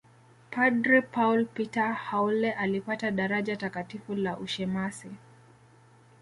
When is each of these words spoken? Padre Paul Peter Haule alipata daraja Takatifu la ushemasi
Padre 0.51 1.01
Paul 1.01 1.45
Peter 1.45 1.93
Haule 1.93 2.51
alipata 2.51 3.11
daraja 3.11 3.55
Takatifu 3.55 4.15
la 4.15 4.37
ushemasi 4.37 5.11